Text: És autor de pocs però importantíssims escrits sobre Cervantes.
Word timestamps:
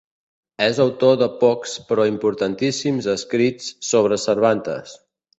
És 0.67 0.77
autor 0.85 1.17
de 1.21 1.25
pocs 1.41 1.75
però 1.91 2.07
importantíssims 2.11 3.09
escrits 3.13 3.67
sobre 3.91 4.19
Cervantes. 4.23 4.97